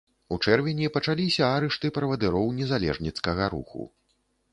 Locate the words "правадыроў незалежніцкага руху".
1.97-3.83